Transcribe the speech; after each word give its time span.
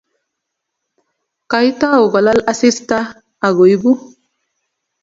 kaitou 1.51 2.01
kulal 2.13 2.39
asista 2.51 2.97
akuibu 3.45 3.91